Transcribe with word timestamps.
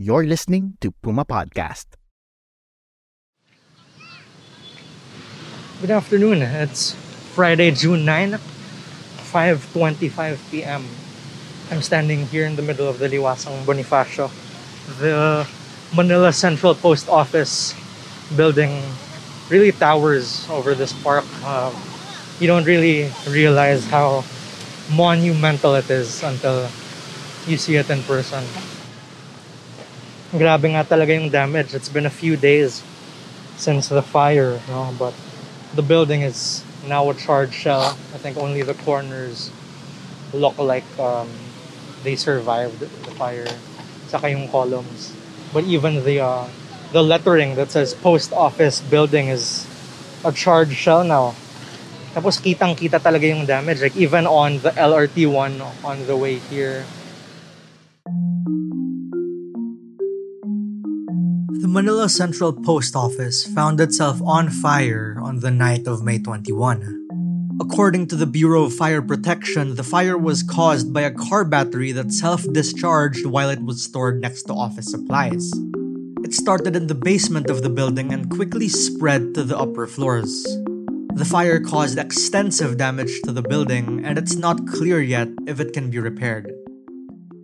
You're 0.00 0.24
listening 0.24 0.80
to 0.80 0.96
Puma 1.04 1.28
Podcast. 1.28 1.84
Good 5.84 5.92
afternoon. 5.92 6.40
It's 6.40 6.96
Friday, 7.36 7.68
June 7.76 8.08
9, 8.08 8.40
5.25 9.28 10.40
p.m. 10.48 10.88
I'm 11.68 11.82
standing 11.84 12.24
here 12.32 12.46
in 12.48 12.56
the 12.56 12.64
middle 12.64 12.88
of 12.88 12.96
the 12.98 13.12
Liwasang 13.12 13.60
Bonifacio. 13.68 14.32
The 15.04 15.44
Manila 15.92 16.32
Central 16.32 16.74
Post 16.74 17.12
Office 17.12 17.76
building 18.40 18.80
really 19.50 19.70
towers 19.70 20.48
over 20.48 20.72
this 20.72 20.96
park. 21.04 21.28
Uh, 21.44 21.76
you 22.40 22.46
don't 22.46 22.64
really 22.64 23.12
realize 23.28 23.84
how 23.84 24.24
monumental 24.88 25.74
it 25.74 25.90
is 25.92 26.24
until 26.24 26.70
you 27.44 27.60
see 27.60 27.76
it 27.76 27.90
in 27.90 28.00
person. 28.08 28.40
Grabe 30.30 30.70
nga 30.70 30.86
talaga 30.86 31.10
yung 31.10 31.26
damage. 31.26 31.74
It's 31.74 31.90
been 31.90 32.06
a 32.06 32.12
few 32.12 32.38
days 32.38 32.86
since 33.58 33.90
the 33.90 33.98
fire, 33.98 34.62
no? 34.70 34.94
but 34.94 35.10
the 35.74 35.82
building 35.82 36.22
is 36.22 36.62
now 36.86 37.10
a 37.10 37.14
charred 37.18 37.50
shell. 37.50 37.98
I 38.14 38.18
think 38.22 38.38
only 38.38 38.62
the 38.62 38.78
corners 38.86 39.50
look 40.32 40.54
like 40.62 40.86
um, 41.02 41.26
they 42.06 42.14
survived 42.14 42.78
the 42.78 43.10
fire. 43.18 43.50
Saka 44.06 44.30
yung 44.30 44.46
columns. 44.46 45.10
But 45.52 45.66
even 45.66 46.06
the 46.06 46.22
uh, 46.22 46.46
the 46.94 47.02
lettering 47.02 47.58
that 47.58 47.74
says 47.74 47.94
post 47.94 48.30
office 48.32 48.78
building 48.80 49.34
is 49.34 49.66
a 50.22 50.30
charred 50.30 50.70
shell 50.70 51.02
now. 51.02 51.34
Tapos 52.14 52.38
kitang 52.38 52.78
kita 52.78 53.02
talaga 53.02 53.26
yung 53.26 53.46
damage. 53.50 53.82
Like 53.82 53.98
even 53.98 54.30
on 54.30 54.62
the 54.62 54.70
LRT 54.78 55.26
one 55.26 55.58
on 55.82 56.06
the 56.06 56.14
way 56.14 56.38
here. 56.54 56.86
The 61.60 61.68
Manila 61.68 62.08
Central 62.08 62.54
Post 62.54 62.96
Office 62.96 63.44
found 63.44 63.82
itself 63.82 64.16
on 64.24 64.48
fire 64.48 65.20
on 65.20 65.40
the 65.40 65.50
night 65.50 65.86
of 65.86 66.02
May 66.02 66.18
21. 66.18 67.60
According 67.60 68.06
to 68.08 68.16
the 68.16 68.24
Bureau 68.24 68.64
of 68.64 68.72
Fire 68.72 69.02
Protection, 69.02 69.74
the 69.74 69.84
fire 69.84 70.16
was 70.16 70.42
caused 70.42 70.94
by 70.94 71.02
a 71.02 71.12
car 71.12 71.44
battery 71.44 71.92
that 71.92 72.16
self 72.16 72.50
discharged 72.50 73.26
while 73.26 73.50
it 73.50 73.60
was 73.60 73.84
stored 73.84 74.22
next 74.22 74.44
to 74.44 74.54
office 74.54 74.90
supplies. 74.90 75.52
It 76.24 76.32
started 76.32 76.76
in 76.76 76.86
the 76.86 76.96
basement 76.96 77.50
of 77.50 77.60
the 77.60 77.68
building 77.68 78.10
and 78.10 78.32
quickly 78.32 78.70
spread 78.70 79.34
to 79.34 79.44
the 79.44 79.58
upper 79.58 79.86
floors. 79.86 80.32
The 81.12 81.28
fire 81.28 81.60
caused 81.60 81.98
extensive 81.98 82.78
damage 82.78 83.20
to 83.24 83.32
the 83.32 83.44
building, 83.44 84.00
and 84.02 84.16
it's 84.16 84.34
not 84.34 84.66
clear 84.66 85.02
yet 85.02 85.28
if 85.46 85.60
it 85.60 85.74
can 85.74 85.90
be 85.90 85.98
repaired. 85.98 86.50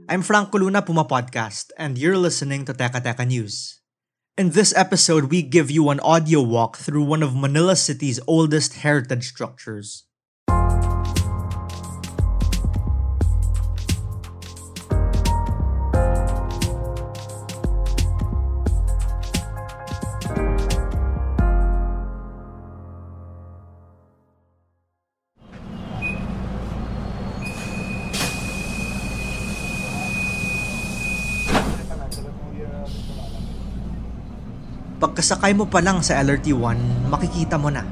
I'm 0.08 0.23
Franco 0.23 0.56
Luna 0.56 0.80
Puma 0.80 1.05
Podcast, 1.05 1.69
and 1.77 1.98
you're 1.98 2.17
listening 2.17 2.64
to 2.64 2.73
Teka 2.73 3.05
Teka 3.05 3.28
News. 3.28 3.83
In 4.39 4.51
this 4.51 4.74
episode, 4.77 5.30
we 5.30 5.41
give 5.41 5.70
you 5.70 5.89
an 5.89 5.98
audio 6.01 6.42
walk 6.42 6.77
through 6.77 7.05
one 7.05 7.23
of 7.23 7.35
Manila 7.35 7.74
City's 7.74 8.20
oldest 8.27 8.74
heritage 8.74 9.27
structures. 9.27 10.05
Pagkasakay 35.17 35.57
mo 35.57 35.65
pa 35.65 35.81
lang 35.81 36.05
sa 36.05 36.21
LRT1, 36.21 37.09
makikita 37.09 37.57
mo 37.57 37.73
na. 37.73 37.89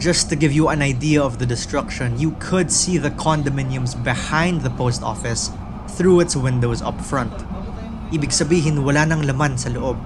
Just 0.00 0.32
to 0.32 0.40
give 0.40 0.56
you 0.56 0.72
an 0.72 0.80
idea 0.80 1.20
of 1.20 1.36
the 1.36 1.44
destruction, 1.44 2.16
you 2.16 2.32
could 2.40 2.72
see 2.72 2.96
the 2.96 3.12
condominiums 3.12 3.92
behind 3.92 4.64
the 4.64 4.72
post 4.72 5.04
office 5.04 5.52
through 6.00 6.24
its 6.24 6.32
windows 6.32 6.80
up 6.80 6.96
front. 7.04 7.28
Ibig 8.08 8.32
sabihin, 8.32 8.88
wala 8.88 9.04
nang 9.04 9.20
laman 9.20 9.60
sa 9.60 9.68
loob. 9.68 10.00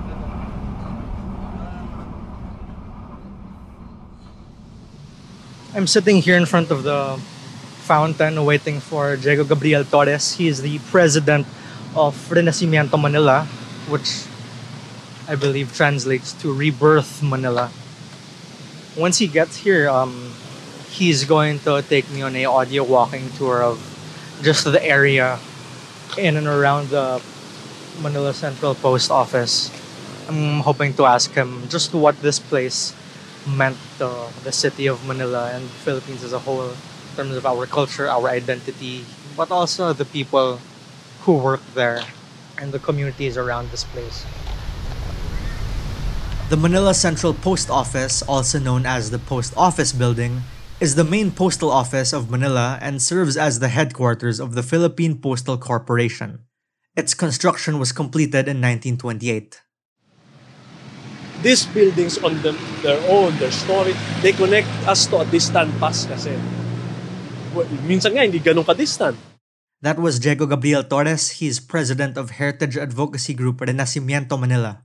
I'm 5.79 5.87
sitting 5.87 6.19
here 6.19 6.35
in 6.35 6.51
front 6.51 6.75
of 6.75 6.83
the 6.83 7.15
fountain 7.87 8.43
waiting 8.43 8.83
for 8.83 9.15
Diego 9.15 9.47
Gabriel 9.47 9.87
Torres. 9.87 10.35
He 10.35 10.51
is 10.51 10.67
the 10.67 10.83
president 10.91 11.47
of 11.95 12.19
Renacimiento 12.27 12.99
Manila, 12.99 13.47
which 13.87 14.32
I 15.29 15.37
believe 15.37 15.71
translates 15.71 16.33
to 16.43 16.53
Rebirth 16.53 17.23
Manila. 17.23 17.71
Once 18.97 19.19
he 19.19 19.29
gets 19.29 19.57
here, 19.57 19.89
um, 19.89 20.35
he's 20.91 21.25
going 21.25 21.61
to 21.61 21.81
take 21.83 22.11
me 22.11 22.23
on 22.23 22.35
a 22.35 22.45
audio 22.45 22.83
walking 22.83 23.31
tour 23.39 23.63
of 23.63 23.79
just 24.43 24.65
the 24.65 24.83
area 24.83 25.39
in 26.19 26.37
and 26.37 26.49
around 26.49 26.91
the 26.91 27.23
Manila 28.03 28.35
Central 28.35 28.75
Post 28.75 29.11
Office. 29.13 29.71
I'm 30.29 30.59
hoping 30.61 30.93
to 30.95 31.07
ask 31.07 31.31
him 31.31 31.69
just 31.69 31.95
what 31.95 32.21
this 32.21 32.41
place 32.41 32.93
meant 33.47 33.79
to 33.99 34.27
the 34.43 34.51
city 34.51 34.89
of 34.89 35.07
Manila 35.07 35.53
and 35.55 35.71
Philippines 35.87 36.25
as 36.25 36.33
a 36.33 36.41
whole 36.41 36.71
in 36.71 36.77
terms 37.15 37.37
of 37.37 37.47
our 37.47 37.67
culture, 37.67 38.09
our 38.09 38.29
identity, 38.29 39.05
but 39.37 39.53
also 39.53 39.93
the 39.93 40.05
people 40.05 40.59
who 41.23 41.39
work 41.39 41.63
there 41.75 42.03
and 42.59 42.73
the 42.73 42.79
communities 42.81 43.39
around 43.39 43.71
this 43.71 43.85
place. 43.85 44.27
The 46.53 46.61
Manila 46.61 46.93
Central 46.93 47.33
Post 47.33 47.73
Office, 47.73 48.21
also 48.29 48.61
known 48.61 48.85
as 48.85 49.09
the 49.09 49.17
Post 49.17 49.57
Office 49.57 49.89
Building, 49.89 50.45
is 50.85 51.01
the 51.01 51.03
main 51.03 51.33
postal 51.33 51.73
office 51.73 52.13
of 52.13 52.29
Manila 52.29 52.77
and 52.85 53.01
serves 53.01 53.41
as 53.41 53.57
the 53.57 53.73
headquarters 53.73 54.37
of 54.37 54.53
the 54.53 54.61
Philippine 54.61 55.17
Postal 55.17 55.57
Corporation. 55.57 56.45
Its 56.93 57.17
construction 57.17 57.81
was 57.81 57.89
completed 57.89 58.53
in 58.53 58.61
1928. 58.61 59.65
these 61.41 61.65
buildings 61.73 62.21
on 62.21 62.37
them, 62.45 62.61
their 62.85 63.01
own, 63.09 63.33
their 63.41 63.51
story, 63.51 63.97
they 64.21 64.37
connect 64.37 64.69
us 64.85 65.09
to 65.09 65.25
a 65.25 65.27
distant 65.33 65.73
past 65.81 66.05
kasi. 66.13 66.37
Well, 67.57 67.65
minsan 67.89 68.13
nga, 68.13 68.29
hindi 68.29 68.45
ganun 68.45 68.69
ka-distant. 68.69 69.17
That 69.81 69.97
was 69.97 70.21
Diego 70.21 70.45
Gabriel 70.45 70.85
Torres. 70.85 71.41
He's 71.41 71.65
president 71.65 72.21
of 72.21 72.37
Heritage 72.37 72.77
Advocacy 72.77 73.33
Group 73.33 73.65
Renacimiento 73.65 74.37
Manila. 74.37 74.85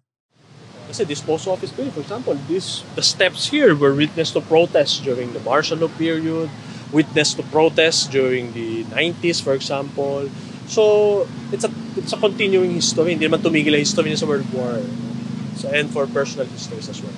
Kasi 0.87 1.03
this 1.03 1.19
post 1.19 1.47
office 1.47 1.71
building, 1.75 1.91
for 1.91 1.99
example, 1.99 2.33
this, 2.47 2.87
the 2.95 3.03
steps 3.03 3.51
here 3.51 3.75
were 3.75 3.91
witness 3.91 4.31
to 4.31 4.39
protests 4.39 5.03
during 5.03 5.35
the 5.35 5.43
martial 5.43 5.77
law 5.77 5.91
period, 5.99 6.49
witness 6.95 7.35
to 7.35 7.43
protests 7.51 8.07
during 8.07 8.55
the 8.55 8.87
90s, 8.95 9.43
for 9.43 9.51
example. 9.51 10.31
So, 10.67 11.27
it's 11.51 11.67
a 11.67 11.71
it's 11.99 12.11
a 12.15 12.19
continuing 12.19 12.71
history. 12.71 13.15
Hindi 13.15 13.27
naman 13.27 13.43
tumigil 13.43 13.75
ang 13.75 13.83
history 13.83 14.11
niya 14.11 14.23
sa 14.23 14.27
World 14.27 14.47
War. 14.55 14.79
So, 15.59 15.67
and 15.71 15.91
for 15.91 16.07
personal 16.07 16.47
histories 16.47 16.87
as 16.87 17.03
well. 17.03 17.15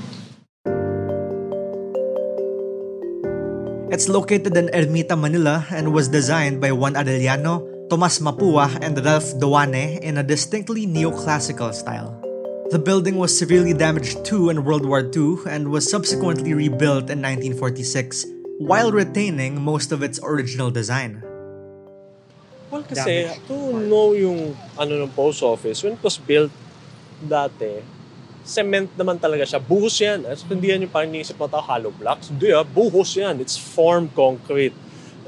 It's 3.89 4.05
located 4.05 4.53
in 4.53 4.69
Ermita, 4.69 5.17
Manila 5.17 5.65
and 5.73 5.91
was 5.91 6.13
designed 6.13 6.61
by 6.61 6.71
Juan 6.71 6.93
Arellano, 6.93 7.89
Tomas 7.89 8.21
Mapua, 8.21 8.69
and 8.85 8.93
Ralph 9.01 9.33
Doane 9.41 9.97
in 9.99 10.21
a 10.21 10.23
distinctly 10.23 10.85
neoclassical 10.85 11.73
style. 11.73 12.28
The 12.69 12.77
building 12.77 13.17
was 13.17 13.33
severely 13.33 13.73
damaged 13.73 14.23
too 14.23 14.49
in 14.49 14.63
World 14.63 14.85
War 14.85 15.01
II 15.01 15.41
and 15.49 15.73
was 15.73 15.89
subsequently 15.89 16.53
rebuilt 16.53 17.09
in 17.09 17.17
1946 17.21 18.25
while 18.61 18.91
retaining 18.91 19.61
most 19.61 19.91
of 19.91 20.03
its 20.03 20.19
original 20.21 20.69
design. 20.69 21.25
Well, 22.69 22.85
kasi 22.85 23.25
to 23.49 23.57
know 23.89 24.13
yung 24.13 24.53
ano 24.77 25.01
ng 25.01 25.11
post 25.17 25.41
office, 25.41 25.81
when 25.81 25.97
it 25.97 26.03
was 26.05 26.21
built 26.21 26.53
dati, 27.17 27.81
cement 28.45 28.93
naman 28.93 29.17
talaga 29.17 29.49
siya. 29.49 29.57
Buhos 29.57 29.97
yan. 29.97 30.29
As 30.29 30.45
hindi 30.45 30.69
yan 30.69 30.85
yung 30.85 30.93
parang 30.93 31.09
iniisip 31.09 31.41
mo 31.41 31.49
tao, 31.49 31.65
hollow 31.65 31.89
blocks. 31.89 32.29
Hindi 32.29 32.53
ah, 32.53 32.61
buhos 32.61 33.17
yan. 33.17 33.41
It's 33.41 33.57
formed 33.57 34.13
concrete. 34.13 34.77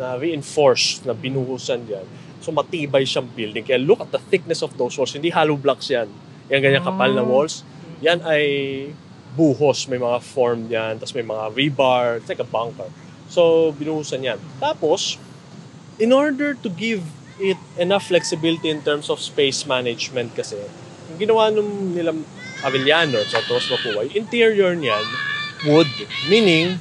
na 0.02 0.18
reinforced, 0.18 1.06
na 1.06 1.14
binuhusan 1.14 1.86
yan. 1.86 2.06
So 2.42 2.50
matibay 2.50 3.06
siyang 3.06 3.30
building. 3.38 3.62
Kaya 3.62 3.78
look 3.78 4.02
at 4.02 4.10
the 4.10 4.18
thickness 4.18 4.66
of 4.66 4.74
those 4.74 4.98
walls. 4.98 5.14
Hindi 5.14 5.30
hollow 5.30 5.54
blocks 5.54 5.94
yan. 5.94 6.10
Yan 6.52 6.60
ganyan 6.60 6.84
kapal 6.84 7.16
na 7.16 7.24
Ah. 7.24 7.30
walls. 7.32 7.64
Yan 8.04 8.20
ay 8.28 8.44
buhos. 9.34 9.88
May 9.88 9.98
mga 9.98 10.20
form 10.20 10.68
yan. 10.68 11.00
Tapos 11.00 11.16
may 11.16 11.24
mga 11.24 11.56
rebar. 11.56 12.20
It's 12.20 12.28
like 12.28 12.44
a 12.44 12.48
bunker. 12.48 12.92
So 13.32 13.72
binuhusan 13.72 14.28
yan. 14.28 14.40
Tapos, 14.60 15.16
in 15.96 16.12
order 16.12 16.52
to 16.54 16.68
give 16.68 17.02
it 17.40 17.58
enough 17.80 18.12
flexibility 18.12 18.68
in 18.68 18.84
terms 18.84 19.08
of 19.08 19.24
space 19.24 19.64
management 19.64 20.36
kasi, 20.36 20.60
yung 21.10 21.18
ginawa 21.18 21.48
nung 21.50 21.96
nilang 21.96 22.22
Avellano 22.62 23.24
sa 23.26 23.42
Toros 23.42 23.66
Mapua, 23.74 24.06
yung 24.06 24.22
interior 24.22 24.78
niyan, 24.78 25.02
wood. 25.66 25.90
Meaning, 26.30 26.78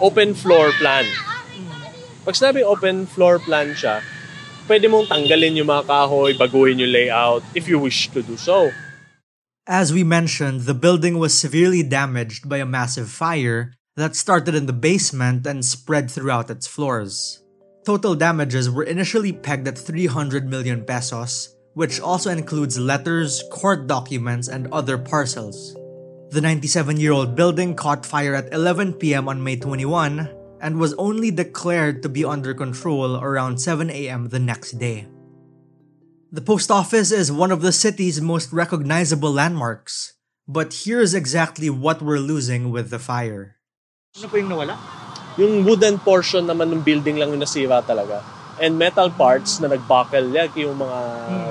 open 0.00 0.32
floor 0.32 0.72
plan. 0.80 1.04
Pag 2.24 2.32
sinabi 2.32 2.64
open 2.64 3.04
floor 3.04 3.36
plan 3.36 3.76
siya, 3.76 4.00
pwede 4.64 4.88
mong 4.88 5.12
tanggalin 5.12 5.60
yung 5.60 5.68
mga 5.68 5.84
kahoy, 5.84 6.32
baguhin 6.32 6.80
yung 6.80 6.92
layout 6.92 7.44
if 7.52 7.68
you 7.68 7.76
wish 7.76 8.08
to 8.08 8.24
do 8.24 8.40
so. 8.40 8.72
As 9.68 9.92
we 9.92 10.02
mentioned, 10.02 10.62
the 10.62 10.72
building 10.72 11.18
was 11.18 11.36
severely 11.36 11.82
damaged 11.82 12.48
by 12.48 12.56
a 12.56 12.64
massive 12.64 13.10
fire 13.10 13.74
that 13.96 14.16
started 14.16 14.54
in 14.54 14.64
the 14.64 14.72
basement 14.72 15.46
and 15.46 15.62
spread 15.62 16.10
throughout 16.10 16.48
its 16.48 16.66
floors. 16.66 17.44
Total 17.84 18.14
damages 18.14 18.70
were 18.70 18.84
initially 18.84 19.30
pegged 19.30 19.68
at 19.68 19.76
300 19.76 20.48
million 20.48 20.86
pesos, 20.86 21.54
which 21.74 22.00
also 22.00 22.30
includes 22.30 22.78
letters, 22.78 23.44
court 23.52 23.86
documents, 23.86 24.48
and 24.48 24.72
other 24.72 24.96
parcels. 24.96 25.76
The 26.30 26.40
97 26.40 26.96
year 26.96 27.12
old 27.12 27.36
building 27.36 27.74
caught 27.74 28.06
fire 28.06 28.34
at 28.34 28.50
11 28.54 28.94
p.m. 28.94 29.28
on 29.28 29.44
May 29.44 29.56
21 29.56 30.30
and 30.62 30.80
was 30.80 30.94
only 30.94 31.30
declared 31.30 32.02
to 32.02 32.08
be 32.08 32.24
under 32.24 32.54
control 32.54 33.18
around 33.20 33.60
7 33.60 33.90
a.m. 33.90 34.28
the 34.28 34.40
next 34.40 34.78
day. 34.78 35.06
The 36.28 36.44
post 36.44 36.68
office 36.68 37.08
is 37.08 37.32
one 37.32 37.48
of 37.48 37.64
the 37.64 37.72
city's 37.72 38.20
most 38.20 38.52
recognizable 38.52 39.32
landmarks, 39.32 40.12
but 40.44 40.84
here's 40.84 41.16
exactly 41.16 41.72
what 41.72 42.04
we're 42.04 42.20
losing 42.20 42.68
with 42.68 42.92
the 42.92 43.00
fire. 43.00 43.56
Ano 44.12 44.28
po 44.28 44.36
yung 44.36 44.52
nawala? 44.52 44.76
Yung 45.40 45.64
wooden 45.64 45.96
portion 45.96 46.44
naman 46.44 46.68
ng 46.68 46.84
building 46.84 47.16
lang 47.16 47.32
yung 47.32 47.40
nasira 47.40 47.80
talaga. 47.80 48.20
And 48.60 48.76
metal 48.76 49.08
parts 49.08 49.56
na 49.56 49.72
nagbuckle, 49.72 50.28
like 50.28 50.52
yung 50.52 50.76
mga 50.76 51.00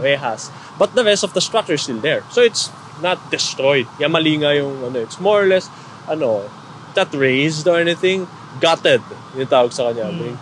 rehas. 0.06 0.54
But 0.78 0.94
the 0.94 1.02
rest 1.02 1.26
of 1.26 1.34
the 1.34 1.42
structure 1.42 1.74
is 1.74 1.82
still 1.82 1.98
there. 1.98 2.22
So 2.30 2.46
it's 2.46 2.70
not 3.02 3.18
destroyed. 3.34 3.90
Yan 3.98 4.14
mali 4.14 4.38
nga 4.38 4.54
yung 4.54 4.94
ano, 4.94 5.02
it's 5.02 5.18
more 5.18 5.42
or 5.42 5.50
less, 5.50 5.74
ano, 6.06 6.46
not 6.94 7.10
raised 7.18 7.66
or 7.66 7.82
anything, 7.82 8.30
gutted. 8.62 9.02
Yung 9.34 9.50
tawag 9.50 9.74
sa 9.74 9.90
kanya. 9.90 10.14
Yung, 10.14 10.38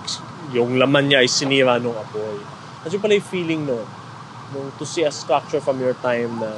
yung 0.52 0.72
laman 0.76 1.08
niya 1.08 1.24
ay 1.24 1.32
sinira 1.32 1.80
nung 1.80 1.96
apoy. 1.96 2.36
Kasi 2.84 3.00
pala 3.00 3.16
yung 3.16 3.30
feeling 3.32 3.64
no, 3.64 3.80
nung 4.56 4.72
to 4.80 4.88
see 4.88 5.04
a 5.04 5.12
structure 5.12 5.60
from 5.60 5.84
your 5.84 5.94
time 6.00 6.40
na 6.40 6.56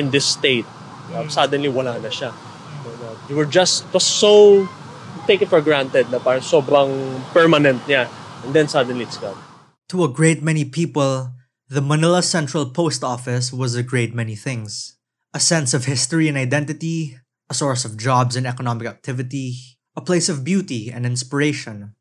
in 0.00 0.08
this 0.08 0.24
state, 0.24 0.64
uh, 1.12 1.28
suddenly 1.28 1.68
wala 1.68 2.00
na 2.00 2.08
siya. 2.08 2.32
You 3.28 3.36
were 3.36 3.48
just, 3.48 3.84
it 3.84 3.92
was 3.92 4.08
so, 4.08 4.64
take 5.28 5.42
it 5.44 5.52
for 5.52 5.60
granted 5.60 6.08
na 6.08 6.18
parang 6.18 6.40
sobrang 6.40 7.20
permanent 7.36 7.84
niya. 7.84 8.08
And 8.44 8.56
then 8.56 8.68
suddenly 8.68 9.04
it's 9.04 9.20
gone. 9.20 9.36
To 9.92 10.04
a 10.04 10.08
great 10.08 10.42
many 10.42 10.64
people, 10.64 11.36
the 11.68 11.82
Manila 11.82 12.22
Central 12.22 12.66
Post 12.70 13.04
Office 13.04 13.52
was 13.52 13.74
a 13.76 13.82
great 13.82 14.14
many 14.14 14.34
things 14.34 14.96
a 15.36 15.40
sense 15.40 15.74
of 15.74 15.84
history 15.84 16.28
and 16.32 16.38
identity, 16.38 17.20
a 17.50 17.54
source 17.54 17.84
of 17.84 18.00
jobs 18.00 18.36
and 18.36 18.46
economic 18.46 18.88
activity, 18.88 19.76
a 19.94 20.00
place 20.00 20.32
of 20.32 20.44
beauty 20.44 20.88
and 20.90 21.04
inspiration. 21.04 21.92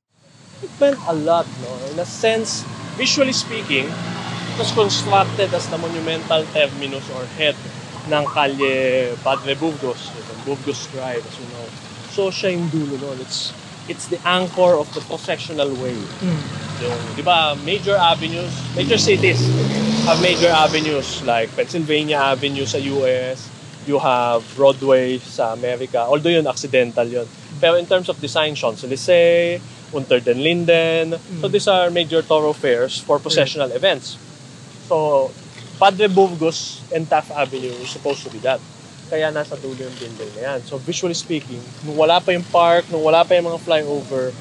It 0.64 0.72
meant 0.80 0.96
a 1.04 1.12
lot, 1.12 1.44
no? 1.60 1.76
In 1.92 2.00
a 2.00 2.08
sense, 2.08 2.64
visually 2.96 3.36
speaking, 3.36 3.92
it 4.56 4.60
was 4.60 4.72
constructed 4.72 5.54
as 5.54 5.68
the 5.68 5.78
monumental 5.78 6.46
terminus 6.56 7.04
or 7.12 7.28
head 7.36 7.56
ng 8.08 8.24
Calle 8.32 9.12
Padre 9.20 9.52
Burgos, 9.60 10.16
Burgos 10.48 10.88
Drive, 10.96 11.20
as 11.20 11.36
you 11.36 11.48
know. 11.52 11.68
So, 12.16 12.32
siya 12.32 12.56
yung 12.56 12.72
dulo 12.72 12.96
nun. 12.96 13.20
It's, 13.20 13.52
it's 13.92 14.08
the 14.08 14.22
anchor 14.24 14.80
of 14.80 14.88
the 14.96 15.04
processional 15.04 15.68
way. 15.84 16.00
Yung, 16.80 17.00
di 17.20 17.24
ba, 17.26 17.60
major 17.68 18.00
avenues, 18.00 18.56
major 18.80 18.96
cities 18.96 19.44
have 20.08 20.24
major 20.24 20.48
avenues 20.48 21.20
like 21.28 21.52
Pennsylvania 21.52 22.16
Avenue 22.16 22.64
sa 22.64 22.80
US, 22.80 23.52
you 23.84 24.00
have 24.00 24.40
Broadway 24.56 25.20
sa 25.20 25.52
America, 25.52 26.08
although 26.08 26.32
yun, 26.32 26.48
accidental 26.48 27.04
yun. 27.04 27.28
Pero 27.60 27.76
in 27.76 27.84
terms 27.84 28.08
of 28.08 28.16
design, 28.24 28.56
Champs-Élysées, 28.56 29.60
Unter 29.96 30.20
den 30.20 30.44
Linden, 30.44 31.16
so 31.40 31.48
these 31.48 31.68
are 31.72 31.88
major 31.90 32.20
thoroughfares 32.20 33.00
for 33.00 33.20
processional 33.20 33.72
events. 33.72 34.18
So, 34.88 35.32
Padre 35.80 36.08
Burgos 36.08 36.82
and 36.94 37.10
Taft 37.10 37.32
Avenue 37.32 37.76
is 37.84 37.90
supposed 37.90 38.24
to 38.24 38.30
be 38.32 38.40
that. 38.48 38.64
Kaya 39.06 39.30
nasa 39.30 39.60
dulo 39.60 39.78
yung 39.78 39.96
building 40.00 40.32
na 40.40 40.42
yan. 40.56 40.60
So 40.66 40.82
visually 40.82 41.14
speaking, 41.14 41.62
nung 41.86 42.00
wala 42.00 42.18
pa 42.18 42.34
yung 42.34 42.48
park, 42.50 42.90
nung 42.90 43.06
wala 43.06 43.22
pa 43.22 43.38
yung 43.38 43.46
mga 43.54 43.62
flyover, 43.62 44.34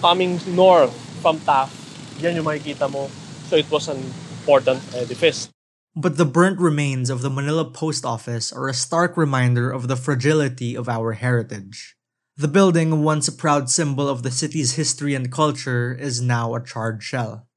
coming 0.00 0.40
north 0.56 0.94
from 1.20 1.36
Taft, 1.42 1.74
yan 2.22 2.38
yung 2.38 2.46
makikita 2.48 2.88
mo. 2.88 3.10
So 3.50 3.60
it 3.60 3.68
was 3.68 3.90
an 3.92 4.00
important 4.40 4.80
edifice. 4.94 5.50
But 5.98 6.16
the 6.16 6.28
burnt 6.28 6.62
remains 6.62 7.10
of 7.10 7.20
the 7.20 7.28
Manila 7.28 7.66
Post 7.66 8.06
Office 8.06 8.54
are 8.54 8.70
a 8.70 8.76
stark 8.76 9.18
reminder 9.18 9.68
of 9.68 9.90
the 9.90 9.98
fragility 9.98 10.78
of 10.78 10.88
our 10.88 11.18
heritage. 11.18 11.98
The 12.38 12.46
building, 12.46 13.02
once 13.02 13.26
a 13.26 13.34
proud 13.34 13.66
symbol 13.66 14.06
of 14.06 14.22
the 14.22 14.30
city's 14.30 14.78
history 14.78 15.18
and 15.18 15.26
culture, 15.26 15.90
is 15.90 16.22
now 16.22 16.54
a 16.54 16.62
charred 16.62 17.02
shell. 17.02 17.47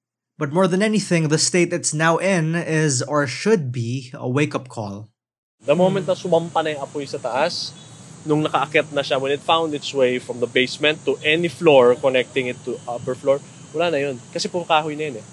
But 0.42 0.50
more 0.50 0.66
than 0.66 0.82
anything, 0.82 1.30
the 1.30 1.38
state 1.38 1.70
it's 1.70 1.94
now 1.94 2.18
in 2.18 2.58
is, 2.58 3.06
or 3.06 3.30
should 3.30 3.70
be, 3.70 4.10
a 4.18 4.26
wake 4.26 4.58
up 4.58 4.74
call. 4.74 5.14
The 5.62 5.78
moment 5.78 6.10
na 6.10 6.18
sumampa 6.18 6.66
na 6.66 6.74
yung 6.74 6.82
apoy 6.82 7.06
sa 7.06 7.22
taas, 7.22 7.70
nung 8.26 8.42
nakaakyat 8.42 8.90
na 8.90 9.06
siya, 9.06 9.22
when 9.22 9.30
it 9.30 9.46
found 9.46 9.78
its 9.78 9.94
way 9.94 10.18
from 10.18 10.42
the 10.42 10.50
basement 10.50 11.06
to 11.06 11.22
any 11.22 11.46
floor 11.46 11.94
connecting 11.94 12.50
it 12.50 12.58
to 12.66 12.82
upper 12.90 13.14
floor, 13.14 13.38
wala 13.70 13.94
na 13.94 14.02
yun. 14.02 14.18
Kasi 14.34 14.50
puro 14.50 14.66
kahoy 14.66 14.98
na 14.98 15.14
yun 15.14 15.22
eh. 15.22 15.28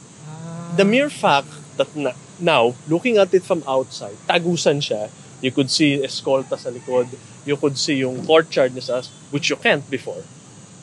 The 0.77 0.85
mere 0.85 1.09
fact 1.09 1.57
that 1.81 1.89
na, 1.97 2.13
now, 2.37 2.77
looking 2.85 3.17
at 3.17 3.33
it 3.33 3.49
from 3.49 3.65
outside, 3.65 4.21
tagusan 4.29 4.85
siya, 4.85 5.09
you 5.41 5.57
could 5.57 5.73
see 5.73 6.05
escolta 6.05 6.61
sa 6.61 6.69
likod, 6.69 7.09
you 7.49 7.57
could 7.57 7.81
see 7.81 8.05
yung 8.05 8.29
courtyard 8.29 8.77
niya 8.77 8.85
sa 8.85 9.01
which 9.33 9.49
you 9.49 9.57
can't 9.57 9.89
before, 9.89 10.21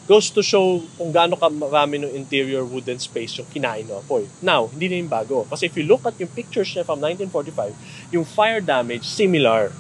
goes 0.06 0.30
to 0.30 0.46
show 0.46 0.86
kung 0.98 1.10
gaano 1.10 1.34
ka 1.34 1.50
marami 1.50 1.98
ng 2.06 2.14
interior 2.14 2.62
wooden 2.62 3.02
space 3.02 3.42
yung 3.42 3.50
kinain 3.50 3.90
ng 3.90 3.98
apoy. 4.06 4.30
Now, 4.42 4.70
hindi 4.70 4.86
na 4.90 4.96
yung 5.02 5.10
bago. 5.10 5.50
Kasi 5.50 5.66
if 5.66 5.74
you 5.74 5.86
look 5.86 6.06
at 6.06 6.14
yung 6.22 6.30
pictures 6.30 6.70
niya 6.78 6.86
from 6.86 7.02
1945, 7.02 8.14
yung 8.14 8.26
fire 8.26 8.62
damage, 8.62 9.06
similar. 9.06 9.74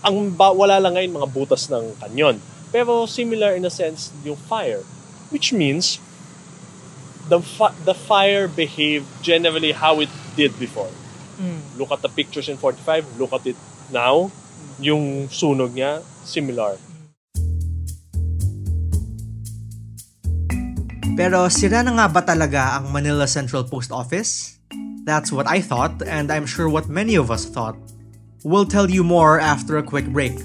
Ang 0.00 0.32
ba, 0.32 0.56
wala 0.56 0.80
lang 0.80 0.96
ngayon 0.96 1.12
mga 1.20 1.28
butas 1.28 1.68
ng 1.68 2.00
kanyon. 2.00 2.40
Pero 2.72 3.04
similar 3.04 3.52
in 3.52 3.68
a 3.68 3.72
sense 3.72 4.08
yung 4.24 4.40
fire. 4.48 4.80
Which 5.28 5.52
means, 5.52 6.00
the, 7.28 7.44
fi- 7.44 7.76
the 7.84 7.92
fire 7.92 8.48
behaved 8.48 9.04
generally 9.20 9.76
how 9.76 10.00
it 10.00 10.08
did 10.32 10.56
before. 10.56 10.88
Look 11.76 11.92
at 11.92 12.00
the 12.00 12.08
pictures 12.08 12.48
in 12.48 12.56
45, 12.56 13.20
look 13.20 13.36
at 13.36 13.44
it 13.44 13.56
now. 13.92 14.32
Yung 14.80 15.28
sunog 15.28 15.76
niya, 15.76 16.00
similar. 16.24 16.80
Pero 21.18 21.50
sira 21.50 21.82
na 21.82 21.98
nga 21.98 22.06
ba 22.06 22.22
talaga 22.22 22.78
ang 22.78 22.94
Manila 22.94 23.26
Central 23.26 23.66
Post 23.66 23.90
Office? 23.90 24.62
That's 25.02 25.34
what 25.34 25.50
I 25.50 25.58
thought, 25.58 25.98
and 26.06 26.30
I'm 26.30 26.46
sure 26.46 26.70
what 26.70 26.86
many 26.86 27.18
of 27.18 27.26
us 27.26 27.42
thought. 27.42 27.74
We'll 28.46 28.70
tell 28.70 28.86
you 28.86 29.02
more 29.02 29.42
after 29.42 29.74
a 29.74 29.82
quick 29.82 30.06
break. 30.14 30.38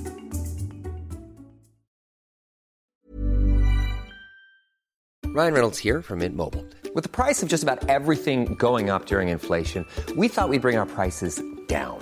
Ryan 5.30 5.54
Reynolds 5.54 5.78
here 5.78 6.02
from 6.02 6.26
Mint 6.26 6.34
Mobile. 6.34 6.66
With 6.98 7.06
the 7.06 7.14
price 7.14 7.46
of 7.46 7.50
just 7.54 7.62
about 7.62 7.86
everything 7.86 8.58
going 8.58 8.90
up 8.90 9.06
during 9.06 9.30
inflation, 9.30 9.86
we 10.18 10.26
thought 10.26 10.50
we'd 10.50 10.66
bring 10.66 10.82
our 10.82 10.90
prices 10.90 11.38
down. 11.70 12.02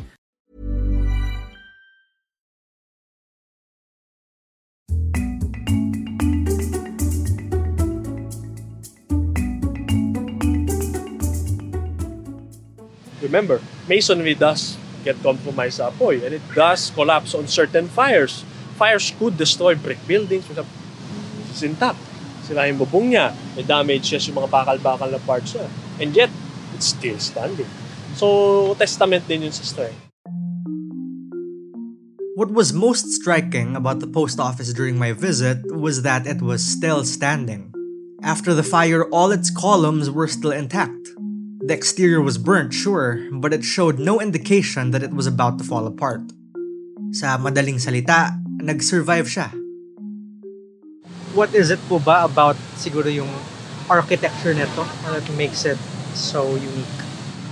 Remember, 13.31 13.63
masonry 13.87 14.35
does 14.35 14.75
get 15.07 15.15
compromised 15.23 15.79
sa 15.79 15.87
apoy 15.87 16.19
and 16.19 16.35
it 16.35 16.43
does 16.51 16.91
collapse 16.91 17.31
on 17.31 17.47
certain 17.47 17.87
fires. 17.87 18.43
Fires 18.75 19.15
could 19.15 19.39
destroy 19.39 19.71
brick 19.71 20.03
buildings, 20.03 20.43
for 20.43 20.51
example, 20.51 20.75
it's 21.47 21.63
intact. 21.63 21.95
Sira 22.43 22.67
yung 22.67 22.83
bubong 22.83 23.15
niya, 23.15 23.31
may 23.55 23.63
damages 23.63 24.27
yung 24.27 24.35
mga 24.35 24.51
bakal-bakal 24.51 25.07
na 25.07 25.21
parts 25.23 25.55
niya. 25.55 25.71
And 26.03 26.11
yet, 26.11 26.27
it's 26.75 26.91
still 26.91 27.15
standing. 27.23 27.71
So, 28.19 28.75
testament 28.75 29.23
din 29.31 29.47
yun 29.47 29.55
sa 29.55 29.63
strength. 29.63 30.11
What 32.35 32.51
was 32.51 32.75
most 32.75 33.15
striking 33.15 33.79
about 33.79 34.03
the 34.03 34.11
post 34.11 34.43
office 34.43 34.75
during 34.75 34.99
my 34.99 35.15
visit 35.15 35.63
was 35.71 36.03
that 36.03 36.27
it 36.27 36.43
was 36.43 36.59
still 36.59 37.07
standing. 37.07 37.71
After 38.27 38.51
the 38.51 38.67
fire, 38.67 39.07
all 39.07 39.31
its 39.31 39.47
columns 39.47 40.11
were 40.11 40.27
still 40.27 40.51
intact. 40.51 41.15
The 41.61 41.77
exterior 41.77 42.25
was 42.25 42.41
burnt, 42.41 42.73
sure, 42.73 43.21
but 43.29 43.53
it 43.53 43.61
showed 43.61 44.01
no 44.01 44.17
indication 44.17 44.89
that 44.97 45.05
it 45.05 45.13
was 45.13 45.29
about 45.29 45.61
to 45.61 45.63
fall 45.63 45.85
apart. 45.85 46.25
Sa 47.13 47.37
madaling 47.37 47.77
salita, 47.77 48.33
nag-survive 48.57 49.29
siya. 49.29 49.53
What 51.37 51.53
is 51.53 51.69
it 51.69 51.77
po 51.85 52.01
ba 52.01 52.25
about 52.25 52.57
siguro 52.81 53.13
yung 53.13 53.29
architecture 53.93 54.57
nito 54.57 54.89
that 55.05 55.21
makes 55.37 55.61
it 55.69 55.77
so 56.17 56.49
unique? 56.57 56.97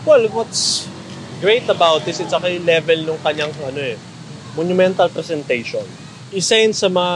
Well, 0.09 0.25
what's 0.33 0.89
great 1.37 1.69
about 1.69 2.01
this, 2.09 2.17
it's 2.17 2.33
actually 2.33 2.65
level 2.65 3.05
nung 3.05 3.21
kanyang 3.21 3.53
ano 3.61 3.93
eh, 3.93 3.97
monumental 4.57 5.13
presentation. 5.13 5.85
Isa 6.33 6.57
yun 6.57 6.73
sa 6.73 6.89
mga 6.89 7.15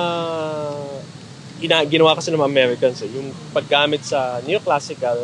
ina, 1.65 1.89
ginawa 1.89 2.13
kasi 2.21 2.29
ng 2.29 2.37
mga 2.37 2.53
Americans 2.53 3.01
eh, 3.01 3.09
yung 3.09 3.33
paggamit 3.49 4.05
sa 4.05 4.45
neoclassical 4.45 5.17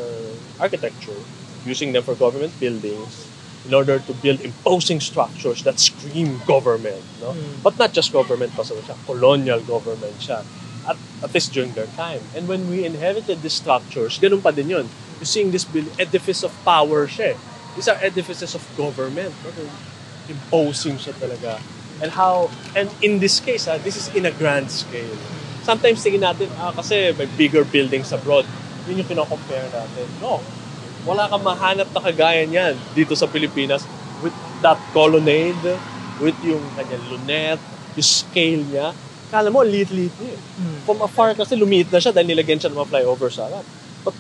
architecture, 0.58 1.38
using 1.70 1.94
them 1.94 2.02
for 2.02 2.18
government 2.18 2.52
buildings 2.60 3.30
in 3.68 3.74
order 3.78 4.00
to 4.00 4.12
build 4.24 4.42
imposing 4.42 5.00
structures 5.00 5.62
that 5.64 5.78
scream 5.78 6.42
government, 6.50 7.04
no? 7.22 7.36
But 7.62 7.78
not 7.78 7.94
just 7.94 8.10
government 8.12 8.56
pa 8.58 8.66
siya, 8.66 8.98
colonial 9.06 9.62
government 9.62 10.18
siya. 10.18 10.42
At, 10.90 10.98
at 11.22 11.30
least 11.36 11.54
during 11.54 11.76
their 11.78 11.86
time. 11.94 12.24
And 12.34 12.48
when 12.50 12.66
we 12.66 12.82
inherited 12.82 13.46
these 13.46 13.54
structures, 13.54 14.18
ganun 14.18 14.42
pa 14.42 14.50
din 14.50 14.74
yun. 14.74 14.88
You're 15.22 15.30
seeing 15.30 15.52
this 15.54 15.68
building, 15.68 15.94
edifice 16.02 16.42
of 16.42 16.56
power 16.66 17.06
siya. 17.06 17.36
eh. 17.36 17.38
These 17.78 17.86
are 17.92 18.00
edifices 18.02 18.56
of 18.58 18.64
government. 18.74 19.36
No? 19.46 19.54
Imposing 20.32 20.98
siya 20.98 21.14
talaga. 21.20 21.62
And 22.02 22.10
how, 22.16 22.50
and 22.74 22.90
in 23.04 23.20
this 23.20 23.38
case, 23.44 23.68
ha, 23.68 23.78
this 23.78 24.00
is 24.00 24.08
in 24.16 24.26
a 24.26 24.34
grand 24.34 24.72
scale. 24.72 25.14
Sometimes 25.62 26.02
tingin 26.02 26.24
natin, 26.26 26.50
ah, 26.58 26.72
kasi 26.74 27.12
may 27.14 27.28
bigger 27.38 27.68
buildings 27.68 28.10
abroad. 28.16 28.48
Yun 28.88 29.04
yung 29.04 29.10
kino-compare 29.14 29.70
natin. 29.70 30.08
No. 30.24 30.42
Wala 31.04 31.28
kang 31.28 31.42
mahanap 31.42 31.88
na 31.90 32.02
kagaya 32.02 32.44
niyan 32.44 32.76
dito 32.92 33.16
sa 33.16 33.26
Pilipinas 33.26 33.84
with 34.20 34.36
that 34.60 34.78
colonnade, 34.92 35.56
with 36.20 36.36
yung 36.44 36.62
kanyang 36.76 37.06
lunette, 37.08 37.64
yung 37.96 38.04
scale 38.06 38.64
niya. 38.66 38.92
Kala 39.30 39.48
mo, 39.48 39.64
liit-liit 39.64 40.12
niya. 40.18 40.36
eh. 40.36 40.40
From 40.84 41.00
afar 41.00 41.32
kasi 41.34 41.56
lumiit 41.56 41.88
na 41.88 42.02
siya 42.02 42.12
dahil 42.12 42.28
nilagyan 42.28 42.60
siya 42.60 42.70
ng 42.70 42.78
mga 42.78 42.90
flyover 42.90 43.30
sa 43.30 43.48
harap. 43.48 43.64
But 44.02 44.16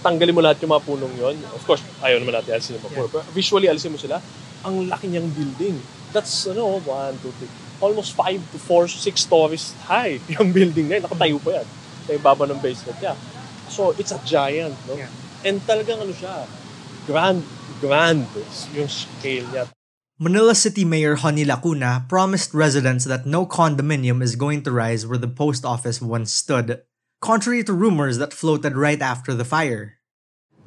tanggalin 0.00 0.34
mo 0.34 0.42
lahat 0.42 0.58
yung 0.60 0.72
mga 0.72 0.84
punong 0.84 1.14
yon. 1.14 1.36
Of 1.52 1.62
course, 1.62 1.84
ayaw 2.00 2.18
naman 2.18 2.34
natin 2.34 2.56
alisin 2.56 2.76
yung 2.76 2.84
mga. 2.84 2.96
Pero 3.06 3.22
visually, 3.30 3.68
alisin 3.68 3.92
mo 3.92 4.00
sila. 4.00 4.18
Ang 4.64 4.88
laki 4.88 5.06
niyang 5.06 5.28
building. 5.30 5.78
That's, 6.10 6.48
ano, 6.48 6.80
one, 6.80 7.14
two, 7.20 7.30
three, 7.36 7.50
almost 7.78 8.14
five 8.14 8.40
to 8.40 8.58
four, 8.58 8.86
six 8.88 9.22
stories 9.22 9.74
high 9.84 10.16
yung 10.34 10.50
building 10.50 10.88
na 10.88 10.98
yun. 10.98 11.04
Nakatayo 11.06 11.36
pa 11.38 11.62
yan. 11.62 11.66
Sa 12.04 12.10
ibaba 12.10 12.44
ng 12.48 12.58
basement 12.58 12.98
niya. 12.98 13.14
So, 13.68 13.94
it's 13.94 14.10
a 14.10 14.20
giant, 14.24 14.74
no? 14.88 14.98
Yeah. 14.98 15.12
And 15.44 15.60
talagang 15.68 16.00
ano 16.00 16.16
siya, 16.16 16.48
grand, 17.04 17.44
grand 17.78 18.24
yung 18.72 18.88
scale 18.88 19.44
niya. 19.52 19.68
Manila 20.16 20.56
City 20.56 20.88
Mayor 20.88 21.20
Honey 21.20 21.44
Lacuna 21.44 22.08
promised 22.08 22.56
residents 22.56 23.04
that 23.04 23.28
no 23.28 23.44
condominium 23.44 24.24
is 24.24 24.40
going 24.40 24.64
to 24.64 24.72
rise 24.72 25.04
where 25.04 25.20
the 25.20 25.28
post 25.28 25.68
office 25.68 26.00
once 26.00 26.32
stood, 26.32 26.80
contrary 27.20 27.60
to 27.60 27.76
rumors 27.76 28.16
that 28.16 28.32
floated 28.32 28.72
right 28.72 29.02
after 29.04 29.34
the 29.36 29.44
fire. 29.44 30.00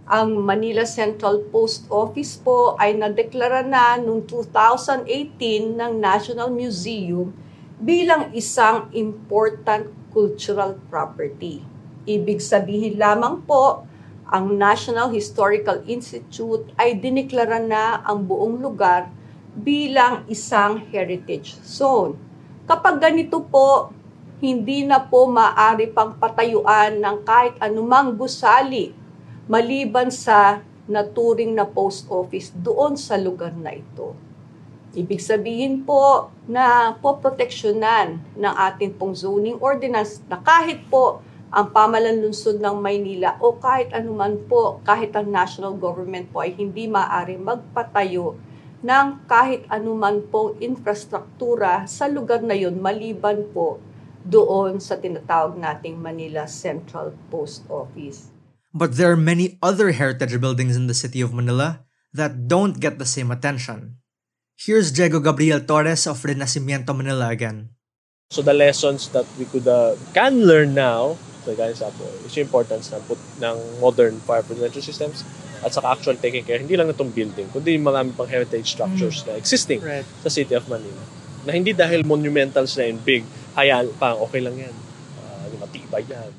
Ang 0.07 0.45
Manila 0.45 0.85
Central 0.85 1.41
Post 1.49 1.89
Office 1.89 2.37
po 2.37 2.77
ay 2.77 2.95
nadeklara 2.95 3.65
na 3.65 3.97
noong 3.97 4.29
2018 4.29 5.73
ng 5.73 5.91
National 5.97 6.53
Museum 6.53 7.33
bilang 7.81 8.29
isang 8.37 8.93
important 8.93 9.89
cultural 10.13 10.77
property. 10.91 11.63
Ibig 12.07 12.39
sabihin 12.39 12.95
lamang 12.95 13.43
po, 13.43 13.83
ang 14.27 14.59
National 14.59 15.07
Historical 15.11 15.83
Institute 15.87 16.67
ay 16.75 16.99
diniklara 16.99 17.63
na 17.63 18.03
ang 18.03 18.27
buong 18.27 18.59
lugar 18.59 19.07
bilang 19.55 20.27
isang 20.27 20.83
heritage 20.91 21.55
zone. 21.63 22.19
Kapag 22.67 22.99
ganito 22.99 23.41
po, 23.41 23.95
hindi 24.37 24.85
na 24.85 25.01
po 25.01 25.25
maaari 25.25 25.89
pang 25.89 26.13
patayuan 26.13 27.01
ng 27.01 27.17
kahit 27.25 27.57
anumang 27.57 28.13
gusali 28.13 28.93
maliban 29.49 30.13
sa 30.13 30.61
naturing 30.85 31.55
na 31.55 31.65
post 31.65 32.05
office 32.11 32.53
doon 32.53 32.93
sa 32.99 33.17
lugar 33.17 33.55
na 33.55 33.73
ito. 33.73 34.13
Ibig 34.93 35.19
sabihin 35.19 35.83
po 35.83 36.31
na 36.45 36.95
po 36.99 37.17
proteksyonan 37.19 38.21
ng 38.37 38.53
ating 38.55 38.95
pong 38.95 39.13
zoning 39.13 39.59
ordinance 39.59 40.23
na 40.25 40.39
kahit 40.39 40.85
po 40.87 41.21
ang 41.47 41.71
pamalan 41.71 42.19
lungsod 42.19 42.59
ng 42.59 42.77
Maynila 42.83 43.39
o 43.39 43.55
kahit 43.55 43.95
anuman 43.95 44.35
po, 44.51 44.83
kahit 44.83 45.15
ang 45.15 45.31
national 45.31 45.79
government 45.79 46.27
po 46.31 46.43
ay 46.43 46.51
hindi 46.55 46.91
maaari 46.91 47.39
magpatayo 47.39 48.35
ng 48.83 49.07
kahit 49.25 49.65
anuman 49.71 50.21
pong 50.27 50.59
infrastruktura 50.61 51.87
sa 51.89 52.05
lugar 52.05 52.43
na 52.45 52.53
yon 52.53 52.77
maliban 52.77 53.47
po 53.55 53.81
doon 54.27 54.83
sa 54.83 54.99
tinatawag 54.99 55.55
nating 55.55 55.95
Manila 55.97 56.45
Central 56.45 57.15
Post 57.31 57.63
Office. 57.71 58.29
But 58.75 58.99
there 58.99 59.15
are 59.15 59.19
many 59.19 59.55
other 59.63 59.95
heritage 59.95 60.35
buildings 60.37 60.75
in 60.75 60.85
the 60.85 60.93
city 60.93 61.23
of 61.23 61.33
Manila 61.33 61.87
that 62.11 62.51
don't 62.51 62.77
get 62.77 62.99
the 62.99 63.07
same 63.07 63.31
attention. 63.31 64.03
Here's 64.59 64.91
Diego 64.91 65.23
Gabriel 65.23 65.63
Torres 65.63 66.05
of 66.05 66.19
Renacimiento 66.21 66.91
Manila 66.91 67.31
again. 67.31 67.71
So 68.29 68.43
the 68.43 68.53
lessons 68.53 69.07
that 69.15 69.23
we 69.39 69.47
could 69.47 69.69
uh, 69.69 69.95
can 70.11 70.43
learn 70.43 70.75
now, 70.75 71.15
so 71.47 71.55
guys, 71.55 71.79
po, 71.79 72.03
is 72.27 72.35
yung 72.35 72.51
importance 72.51 72.91
ng, 72.91 72.99
put, 73.07 73.15
ng 73.39 73.79
modern 73.79 74.19
fire 74.27 74.43
prevention 74.43 74.83
systems 74.83 75.23
at 75.63 75.71
saka 75.71 75.95
actual 75.95 76.19
taking 76.19 76.43
care, 76.43 76.59
hindi 76.59 76.75
lang 76.75 76.91
itong 76.91 77.15
building, 77.15 77.47
kundi 77.55 77.79
yung 77.79 77.87
marami 77.87 78.11
pang 78.11 78.27
heritage 78.27 78.67
structures 78.75 79.23
na 79.23 79.39
existing 79.39 79.79
Right. 79.79 80.03
sa 80.21 80.27
city 80.27 80.51
of 80.51 80.67
Manila. 80.67 80.99
Na 81.47 81.55
hindi 81.55 81.71
dahil 81.71 82.03
monumentals 82.03 82.75
na 82.75 82.91
and 82.91 82.99
big, 82.99 83.23
hayaan 83.55 83.95
pa, 83.95 84.11
okay 84.19 84.43
lang 84.43 84.59
yan. 84.59 84.75
Uh, 85.23 85.47
matibay 85.63 86.03
yan. 86.03 86.35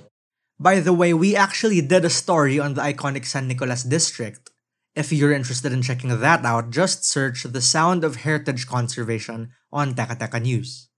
By 0.60 0.84
the 0.84 0.92
way, 0.92 1.16
we 1.16 1.32
actually 1.32 1.80
did 1.80 2.04
a 2.04 2.12
story 2.12 2.60
on 2.60 2.74
the 2.74 2.84
iconic 2.84 3.24
San 3.24 3.48
Nicolas 3.48 3.86
district. 3.86 4.50
If 4.98 5.14
you're 5.14 5.32
interested 5.32 5.70
in 5.70 5.86
checking 5.86 6.10
that 6.10 6.42
out, 6.42 6.74
just 6.74 7.06
search 7.06 7.46
The 7.46 7.62
Sound 7.62 8.02
of 8.02 8.26
Heritage 8.26 8.66
Conservation 8.66 9.54
on 9.70 9.94
Teka 9.94 10.18
Teka 10.18 10.42
News. 10.42 10.90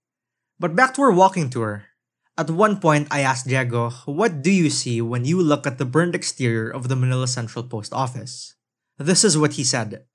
But 0.57 0.73
back 0.73 0.97
to 0.97 1.05
our 1.05 1.13
walking 1.13 1.53
tour. 1.53 1.90
At 2.41 2.49
one 2.49 2.81
point, 2.81 3.05
I 3.13 3.21
asked 3.21 3.45
Diego, 3.45 3.93
what 4.09 4.41
do 4.41 4.49
you 4.49 4.73
see 4.73 4.97
when 4.97 5.29
you 5.29 5.37
look 5.37 5.69
at 5.69 5.77
the 5.77 5.85
burned 5.85 6.17
exterior 6.17 6.73
of 6.73 6.89
the 6.89 6.97
Manila 6.97 7.29
Central 7.29 7.61
Post 7.61 7.93
Office? 7.93 8.57
This 8.97 9.21
is 9.21 9.37
what 9.37 9.61
he 9.61 9.63
said. 9.63 10.09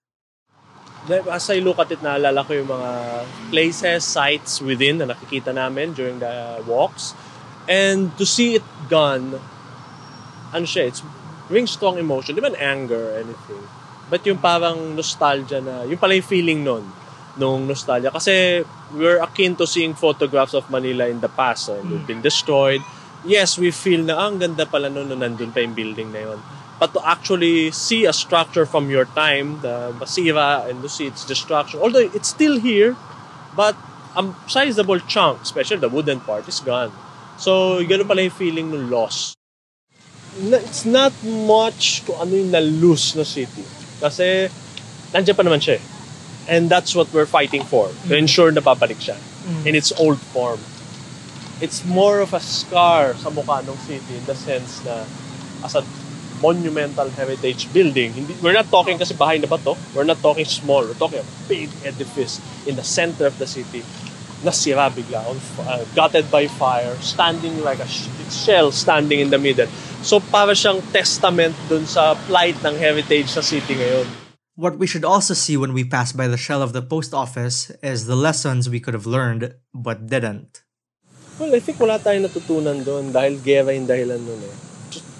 As 1.06 1.46
I 1.54 1.62
look 1.62 1.78
at 1.78 1.94
it, 1.94 2.02
naalala 2.02 2.42
ko 2.42 2.58
yung 2.58 2.66
mga 2.66 2.90
places, 3.54 4.02
sites 4.02 4.58
within 4.58 4.98
na 4.98 5.14
nakikita 5.14 5.54
namin 5.54 5.94
during 5.94 6.18
the 6.18 6.66
walks. 6.66 7.14
And 7.70 8.10
to 8.18 8.26
see 8.26 8.58
it 8.58 8.66
gone, 8.90 9.38
ano 10.50 10.66
siya, 10.66 10.90
it's 10.90 11.06
brings 11.46 11.70
strong 11.78 11.94
emotion. 11.94 12.34
Di 12.34 12.42
man 12.42 12.58
anger 12.58 13.14
or 13.14 13.22
anything. 13.22 13.62
But 14.10 14.26
yung 14.26 14.42
parang 14.42 14.98
nostalgia 14.98 15.62
na, 15.62 15.86
yung 15.86 16.02
pala 16.02 16.18
yung 16.18 16.26
feeling 16.26 16.66
nun, 16.66 16.90
nung 17.36 17.68
nostalgia. 17.68 18.10
Kasi 18.10 18.64
we're 18.96 19.20
akin 19.20 19.56
to 19.56 19.66
seeing 19.68 19.92
photographs 19.92 20.56
of 20.56 20.68
Manila 20.68 21.06
in 21.08 21.20
the 21.20 21.28
past. 21.28 21.68
And 21.68 21.88
they've 21.88 22.06
been 22.06 22.24
destroyed. 22.24 22.80
Yes, 23.24 23.58
we 23.58 23.70
feel 23.70 24.04
na, 24.04 24.16
ah, 24.16 24.28
ang 24.28 24.38
ganda 24.38 24.64
pala 24.68 24.88
nun, 24.88 25.08
nung 25.08 25.20
nandun 25.20 25.50
pa 25.50 25.60
yung 25.60 25.74
building 25.74 26.12
na 26.12 26.20
yun. 26.32 26.38
But 26.76 26.92
to 26.92 27.00
actually 27.00 27.72
see 27.72 28.04
a 28.04 28.12
structure 28.12 28.68
from 28.68 28.92
your 28.92 29.08
time, 29.16 29.64
the 29.64 29.96
Masira 29.96 30.68
and 30.68 30.84
to 30.84 30.88
see 30.88 31.08
its 31.08 31.24
destruction, 31.24 31.80
although 31.80 32.04
it's 32.04 32.28
still 32.28 32.60
here, 32.60 32.94
but 33.56 33.74
a 34.12 34.22
sizable 34.46 35.00
chunk, 35.00 35.40
especially 35.42 35.80
the 35.80 35.88
wooden 35.88 36.20
part, 36.20 36.46
is 36.48 36.60
gone. 36.60 36.92
So, 37.40 37.80
ganun 37.84 38.08
pala 38.08 38.28
yung 38.28 38.36
feeling 38.36 38.68
ng 38.72 38.92
loss. 38.92 39.32
It's 40.36 40.84
not 40.84 41.16
much 41.24 42.04
kung 42.04 42.28
ano 42.28 42.32
yung 42.36 42.52
na-lose 42.52 43.16
na 43.16 43.24
city. 43.24 43.64
Kasi, 44.00 44.52
nandiyan 45.16 45.36
pa 45.36 45.44
naman 45.44 45.60
siya 45.60 45.80
eh. 45.80 45.95
And 46.48 46.70
that's 46.70 46.94
what 46.94 47.12
we're 47.12 47.26
fighting 47.26 47.62
for, 47.64 47.90
to 48.08 48.14
ensure 48.16 48.50
na 48.52 48.60
babalik 48.60 49.02
siya 49.02 49.18
in 49.66 49.74
its 49.74 49.90
old 49.98 50.18
form. 50.30 50.60
It's 51.60 51.84
more 51.84 52.20
of 52.20 52.34
a 52.34 52.40
scar 52.40 53.16
sa 53.18 53.30
mukha 53.30 53.66
ng 53.66 53.78
city 53.88 54.14
in 54.14 54.24
the 54.26 54.36
sense 54.36 54.84
na 54.84 55.02
as 55.64 55.74
a 55.74 55.82
monumental 56.42 57.08
heritage 57.10 57.72
building, 57.72 58.12
hindi, 58.12 58.36
we're 58.44 58.52
not 58.52 58.68
talking 58.68 59.00
kasi 59.00 59.16
bahay 59.16 59.40
na 59.40 59.48
bato, 59.48 59.74
we're 59.96 60.04
not 60.04 60.20
talking 60.20 60.44
small, 60.44 60.84
we're 60.84 61.00
talking 61.00 61.18
a 61.18 61.28
big 61.48 61.72
edifice 61.82 62.38
in 62.68 62.76
the 62.76 62.84
center 62.84 63.24
of 63.26 63.38
the 63.40 63.48
city 63.48 63.82
nasira 64.44 64.90
bigla, 64.90 65.24
on, 65.24 65.38
uh, 65.66 65.84
gutted 65.94 66.30
by 66.30 66.46
fire, 66.46 66.94
standing 67.00 67.62
like 67.64 67.80
a 67.80 67.88
sh- 67.88 68.08
shell 68.28 68.70
standing 68.70 69.20
in 69.20 69.30
the 69.30 69.38
middle. 69.38 69.68
So 70.02 70.20
para 70.20 70.52
siyang 70.52 70.84
testament 70.92 71.56
dun 71.68 71.86
sa 71.88 72.14
plight 72.28 72.60
ng 72.60 72.76
heritage 72.76 73.32
sa 73.32 73.40
city 73.40 73.74
ngayon. 73.74 74.25
What 74.56 74.80
we 74.80 74.88
should 74.88 75.04
also 75.04 75.34
see 75.36 75.60
when 75.60 75.76
we 75.76 75.84
pass 75.84 76.16
by 76.16 76.32
the 76.32 76.40
shell 76.40 76.64
of 76.64 76.72
the 76.72 76.80
post 76.80 77.12
office 77.12 77.68
is 77.84 78.08
the 78.08 78.16
lessons 78.16 78.72
we 78.72 78.80
could 78.80 78.96
have 78.96 79.04
learned 79.04 79.52
but 79.76 80.08
didn't. 80.08 80.64
Well, 81.36 81.52
I 81.52 81.60
think 81.60 81.76
wala 81.76 82.00
tayong 82.00 82.24
natutunan 82.24 82.80
doon 82.80 83.12
dahil 83.12 83.36
gera 83.44 83.76
yung 83.76 83.84
dahilan 83.84 84.16
nun 84.16 84.40
eh. 84.40 84.56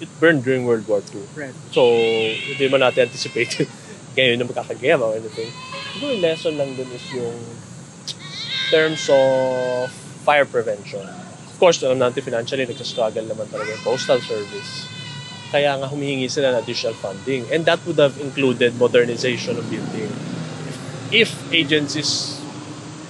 It 0.01 0.09
burned 0.17 0.41
during 0.41 0.65
World 0.65 0.89
War 0.89 1.05
II. 1.05 1.21
Right. 1.37 1.53
So, 1.69 1.85
hindi 1.85 2.65
man 2.65 2.81
natin 2.81 3.05
anticipated 3.05 3.69
ngayon 4.17 4.41
na 4.41 4.49
magkakagera 4.49 5.05
or 5.05 5.13
anything. 5.13 5.53
Siguro 5.93 6.17
yung 6.17 6.23
lesson 6.25 6.57
lang 6.57 6.73
dun 6.73 6.89
is 6.89 7.05
yung 7.13 7.37
terms 8.73 9.05
of 9.13 9.93
fire 10.25 10.49
prevention. 10.49 11.05
Of 11.53 11.61
course, 11.61 11.85
alam 11.85 12.01
natin 12.01 12.25
financially, 12.25 12.65
nagsastruggle 12.65 13.29
naman 13.29 13.45
talaga 13.53 13.69
yung 13.69 13.85
postal 13.85 14.17
service. 14.17 14.96
Kaya 15.47 15.79
nga 15.79 15.87
humihingi 15.87 16.27
sila 16.27 16.51
ng 16.51 16.59
additional 16.59 16.95
funding. 16.97 17.47
And 17.51 17.63
that 17.65 17.79
would 17.87 17.99
have 17.99 18.19
included 18.19 18.75
modernization 18.75 19.55
of 19.55 19.65
building. 19.71 20.11
If 21.07 21.31
agencies, 21.55 22.39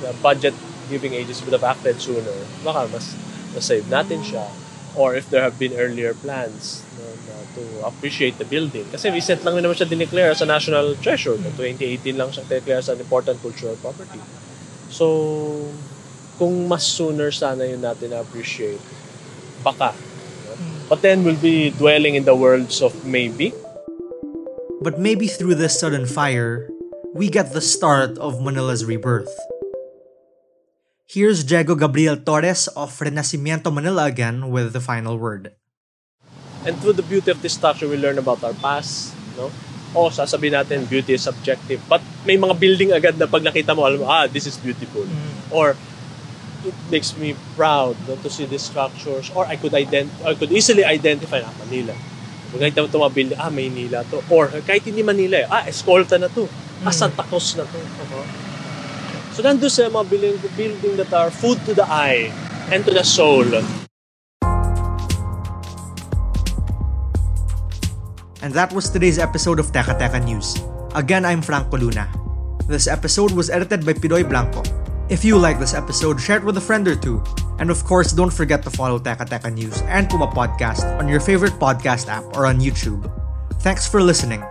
the 0.06 0.14
budget 0.22 0.54
giving 0.90 1.14
agencies 1.18 1.44
would 1.44 1.58
have 1.58 1.66
acted 1.66 1.98
sooner, 1.98 2.38
baka 2.62 2.88
mas 2.94 3.18
na-save 3.58 3.90
natin 3.90 4.22
siya. 4.22 4.46
Or 4.98 5.14
if 5.14 5.30
there 5.30 5.42
have 5.42 5.58
been 5.58 5.74
earlier 5.78 6.14
plans 6.14 6.82
no, 6.98 7.06
to 7.58 7.64
appreciate 7.86 8.38
the 8.38 8.46
building. 8.46 8.86
Kasi 8.90 9.10
recent 9.10 9.42
lang 9.42 9.58
naman 9.58 9.78
siya 9.78 9.90
dineclare 9.90 10.34
as 10.34 10.42
a 10.42 10.48
national 10.50 10.98
treasure. 11.02 11.38
No? 11.38 11.50
2018 11.58 12.18
lang 12.18 12.30
siya 12.30 12.46
declare 12.46 12.82
as 12.82 12.90
an 12.90 13.02
important 13.02 13.42
cultural 13.42 13.78
property. 13.82 14.22
So, 14.90 15.70
kung 16.38 16.70
mas 16.70 16.86
sooner 16.86 17.34
sana 17.34 17.66
yun 17.66 17.82
natin 17.82 18.14
na-appreciate, 18.14 18.82
baka. 19.66 19.94
But 20.88 21.04
then 21.04 21.28
we'll 21.28 21.40
be 21.40 21.76
dwelling 21.76 22.16
in 22.16 22.24
the 22.24 22.36
worlds 22.36 22.82
of 22.82 22.96
maybe. 23.04 23.52
But 24.80 25.00
maybe 25.00 25.28
through 25.28 25.60
this 25.60 25.80
sudden 25.80 26.08
fire, 26.08 26.72
we 27.12 27.28
get 27.28 27.52
the 27.52 27.60
start 27.60 28.16
of 28.18 28.40
Manila's 28.40 28.88
rebirth. 28.88 29.32
Here's 31.08 31.44
Diego 31.44 31.76
Gabriel 31.76 32.16
Torres 32.16 32.68
of 32.72 32.96
Renacimiento 33.00 33.72
Manila 33.72 34.08
again 34.08 34.48
with 34.48 34.72
the 34.72 34.80
final 34.80 35.20
word. 35.20 35.56
And 36.64 36.80
through 36.80 37.00
the 37.00 37.04
beauty 37.04 37.32
of 37.32 37.42
this 37.42 37.56
structure, 37.56 37.88
we 37.88 37.96
learn 37.96 38.20
about 38.20 38.44
our 38.44 38.56
past, 38.56 39.16
no? 39.36 39.52
O, 39.96 40.08
sasabihin 40.12 40.56
natin, 40.56 40.88
beauty 40.88 41.16
is 41.16 41.24
subjective. 41.24 41.80
But 41.88 42.04
may 42.28 42.36
mga 42.36 42.60
building 42.60 42.92
agad 42.92 43.16
na 43.16 43.28
pag 43.28 43.44
nakita 43.44 43.72
mo, 43.76 43.88
alam 43.88 44.04
mo, 44.04 44.08
ah, 44.08 44.28
this 44.28 44.48
is 44.48 44.60
beautiful. 44.60 45.08
Or, 45.52 45.80
it 46.66 46.74
makes 46.90 47.18
me 47.18 47.36
proud 47.56 47.96
no, 48.08 48.16
to 48.22 48.30
see 48.30 48.46
these 48.46 48.64
structures. 48.64 49.30
Or 49.36 49.46
I 49.46 49.58
could 49.58 49.74
ident 49.74 50.10
I 50.26 50.34
could 50.34 50.52
easily 50.52 50.86
identify, 50.86 51.42
ah, 51.44 51.54
Manila. 51.62 51.94
Ito 52.56 52.88
mga 52.88 53.14
building, 53.14 53.38
ah, 53.38 53.52
Maynila 53.52 54.08
to. 54.10 54.24
Or, 54.32 54.48
kahit 54.64 54.88
hindi 54.88 55.04
Manila, 55.04 55.44
eh, 55.44 55.48
ah, 55.52 55.68
Escolta 55.68 56.16
na 56.18 56.32
to. 56.32 56.48
Ah, 56.82 56.94
Santa 56.96 57.22
Cruz 57.28 57.60
na 57.60 57.68
to. 57.68 57.78
Uh-huh. 57.78 58.26
So, 59.36 59.46
nandun 59.46 59.70
sa 59.70 59.92
mga 59.92 60.06
building, 60.10 60.38
building 60.58 60.94
that 60.98 61.14
are 61.14 61.30
food 61.30 61.62
to 61.70 61.78
the 61.78 61.86
eye 61.86 62.34
and 62.74 62.82
to 62.88 62.92
the 62.96 63.06
soul. 63.06 63.46
And 68.42 68.54
that 68.54 68.72
was 68.72 68.90
today's 68.90 69.20
episode 69.20 69.60
of 69.60 69.74
Teka 69.74 69.98
Teka 69.98 70.24
News. 70.24 70.56
Again, 70.96 71.26
I'm 71.26 71.42
Franco 71.42 71.78
Luna. 71.78 72.08
This 72.70 72.88
episode 72.88 73.34
was 73.34 73.50
edited 73.50 73.86
by 73.86 73.94
Pidoy 73.94 74.24
Blanco. 74.24 74.77
If 75.10 75.24
you 75.24 75.38
like 75.38 75.58
this 75.58 75.74
episode, 75.74 76.20
share 76.20 76.38
it 76.38 76.44
with 76.44 76.58
a 76.58 76.62
friend 76.62 76.88
or 76.88 76.96
two. 76.96 77.24
And 77.60 77.72
of 77.72 77.84
course, 77.86 78.12
don't 78.12 78.32
forget 78.32 78.62
to 78.64 78.70
follow 78.70 79.00
Teka 79.00 79.24
Teka 79.24 79.54
News 79.54 79.82
and 79.88 80.10
Puma 80.10 80.28
Podcast 80.28 80.84
on 81.00 81.08
your 81.08 81.22
favorite 81.22 81.54
podcast 81.54 82.12
app 82.12 82.28
or 82.36 82.46
on 82.46 82.60
YouTube. 82.60 83.08
Thanks 83.64 83.88
for 83.88 84.04
listening. 84.04 84.44